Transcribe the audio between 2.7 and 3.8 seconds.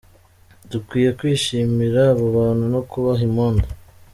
no kubaha impundu.